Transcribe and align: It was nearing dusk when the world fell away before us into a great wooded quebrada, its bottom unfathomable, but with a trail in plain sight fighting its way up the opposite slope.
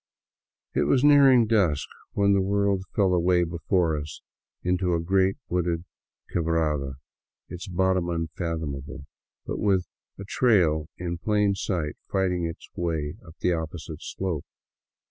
It 0.73 0.85
was 0.85 1.03
nearing 1.03 1.45
dusk 1.45 1.87
when 2.13 2.33
the 2.33 2.41
world 2.41 2.85
fell 2.95 3.13
away 3.13 3.43
before 3.43 3.95
us 3.95 4.23
into 4.63 4.95
a 4.95 4.99
great 4.99 5.37
wooded 5.47 5.85
quebrada, 6.33 6.93
its 7.49 7.67
bottom 7.67 8.09
unfathomable, 8.09 9.05
but 9.45 9.59
with 9.59 9.85
a 10.17 10.23
trail 10.23 10.89
in 10.97 11.19
plain 11.19 11.53
sight 11.53 11.97
fighting 12.11 12.45
its 12.45 12.67
way 12.75 13.13
up 13.23 13.35
the 13.41 13.53
opposite 13.53 14.01
slope. 14.01 14.43